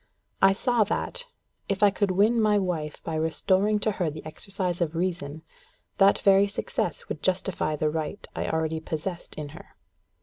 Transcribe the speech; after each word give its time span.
I 0.41 0.53
saw 0.53 0.83
that, 0.85 1.25
if 1.69 1.83
I 1.83 1.91
could 1.91 2.09
win 2.09 2.41
my 2.41 2.57
wife 2.57 3.03
by 3.03 3.13
restoring 3.13 3.77
to 3.81 3.91
her 3.91 4.09
the 4.09 4.25
exercise 4.25 4.81
of 4.81 4.95
reason, 4.95 5.43
that 5.99 6.17
very 6.17 6.47
success 6.47 7.07
would 7.07 7.21
justify 7.21 7.75
the 7.75 7.91
right 7.91 8.27
I 8.35 8.47
already 8.49 8.79
possessed 8.79 9.35
in 9.35 9.49
her. 9.49 9.75